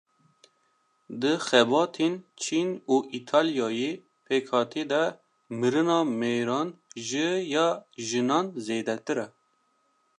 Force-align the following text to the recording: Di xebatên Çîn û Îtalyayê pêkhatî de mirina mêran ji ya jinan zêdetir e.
Di 1.19 1.33
xebatên 1.45 2.13
Çîn 2.41 2.69
û 2.93 2.95
Îtalyayê 3.17 3.93
pêkhatî 4.25 4.83
de 4.91 5.03
mirina 5.59 5.99
mêran 6.19 6.67
ji 7.07 7.29
ya 7.53 7.67
jinan 8.07 8.45
zêdetir 8.65 9.17
e. 9.25 9.27